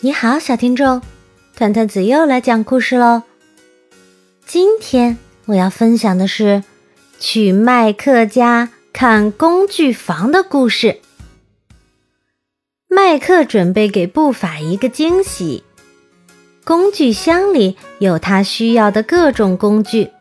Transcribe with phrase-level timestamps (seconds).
[0.00, 1.02] 你好，小听众，
[1.56, 3.24] 团团子又来讲故事喽。
[4.46, 6.62] 今天我要分享的是
[7.18, 11.00] 去麦克家看工具房的故事。
[12.86, 15.64] 麦克准备给布法一个惊喜，
[16.62, 20.12] 工具箱里有他需要的各种工具：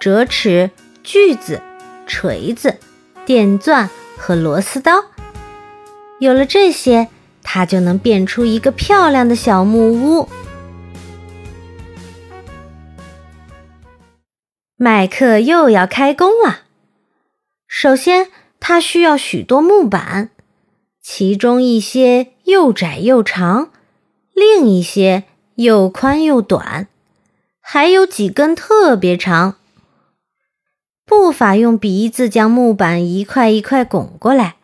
[0.00, 0.70] 折尺、
[1.02, 1.60] 锯子、
[2.06, 2.78] 锤子、
[3.26, 5.04] 电钻和螺丝刀。
[6.20, 7.08] 有了这些。
[7.50, 10.28] 他就能变出一个漂亮的小木屋。
[14.76, 16.64] 麦克又要开工了。
[17.66, 18.28] 首先，
[18.60, 20.28] 他需要许多木板，
[21.00, 23.70] 其中一些又窄又长，
[24.34, 26.88] 另一些又宽又短，
[27.62, 29.56] 还有几根特别长。
[31.06, 34.56] 步法用鼻子将木板一块一块拱过来，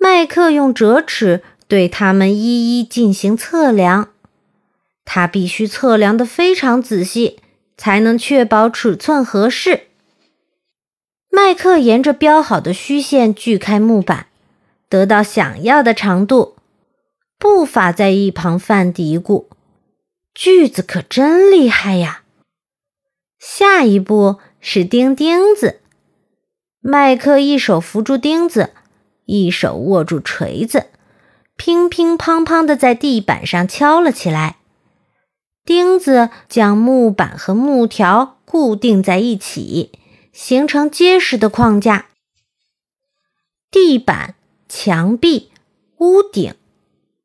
[0.00, 1.44] 麦克用折尺。
[1.72, 4.10] 对他们一一进行测量，
[5.06, 7.40] 他必须测量的非常仔细，
[7.78, 9.84] 才能确保尺寸合适。
[11.30, 14.26] 麦克沿着标好的虚线锯开木板，
[14.90, 16.56] 得到想要的长度。
[17.38, 19.46] 步法在一旁犯嘀咕
[20.34, 22.24] ：“锯子可真厉害呀！”
[23.40, 25.80] 下一步是钉钉子，
[26.82, 28.74] 麦克一手扶住钉子，
[29.24, 30.88] 一手握住锤子。
[31.56, 34.56] 乒乒乓乓地在地板上敲了起来，
[35.64, 39.92] 钉子将木板和木条固定在一起，
[40.32, 42.06] 形成结实的框架。
[43.70, 44.34] 地板、
[44.68, 45.50] 墙壁、
[45.98, 46.54] 屋顶，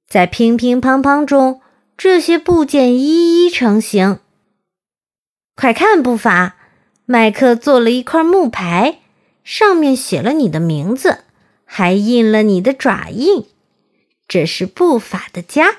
[0.07, 1.61] 在乒乒乓乓中，
[1.97, 4.19] 这些部件一一成型。
[5.55, 6.55] 快看，步伐！
[7.05, 8.99] 麦克做了一块木牌，
[9.43, 11.23] 上面写了你的名字，
[11.65, 13.45] 还印了你的爪印。
[14.27, 15.77] 这是布法的家。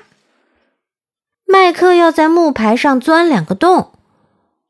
[1.45, 3.91] 麦克要在木牌上钻两个洞，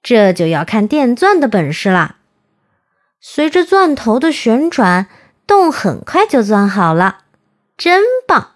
[0.03, 2.17] 这就要看电钻的本事了。
[3.21, 5.07] 随着钻头的旋转，
[5.47, 7.23] 洞很快就钻好了，
[7.77, 8.55] 真棒！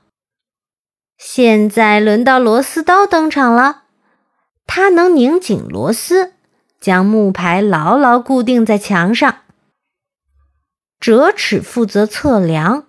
[1.17, 3.83] 现在轮到螺丝刀登场了，
[4.65, 6.33] 它能拧紧螺丝，
[6.81, 9.37] 将木牌牢牢固定在墙上。
[10.99, 12.87] 折尺负责测量。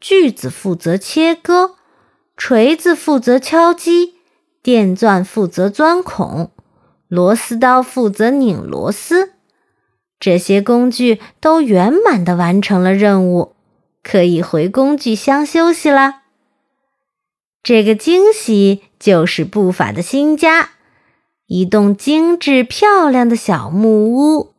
[0.00, 1.76] 锯子负责切割，
[2.36, 4.14] 锤子负责敲击，
[4.62, 6.50] 电钻负责钻孔，
[7.08, 9.32] 螺丝刀负责拧螺丝。
[10.18, 13.54] 这些工具都圆满的完成了任务，
[14.02, 16.22] 可以回工具箱休息了。
[17.62, 20.70] 这个惊喜就是布法的新家，
[21.46, 24.51] 一栋精致漂亮的小木屋。